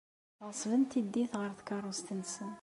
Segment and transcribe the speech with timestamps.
[0.47, 2.51] Ɣeṣben tiddit ɣer tkeṛṛust-nsen.